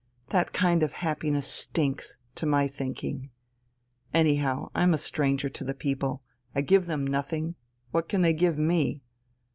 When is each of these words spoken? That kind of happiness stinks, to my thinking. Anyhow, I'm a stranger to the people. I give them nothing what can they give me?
That 0.29 0.51
kind 0.51 0.81
of 0.81 0.93
happiness 0.93 1.45
stinks, 1.45 2.17
to 2.33 2.47
my 2.47 2.67
thinking. 2.67 3.29
Anyhow, 4.15 4.71
I'm 4.73 4.95
a 4.95 4.97
stranger 4.97 5.47
to 5.49 5.63
the 5.63 5.75
people. 5.75 6.23
I 6.55 6.61
give 6.61 6.87
them 6.87 7.05
nothing 7.05 7.53
what 7.91 8.09
can 8.09 8.23
they 8.23 8.33
give 8.33 8.57
me? 8.57 9.03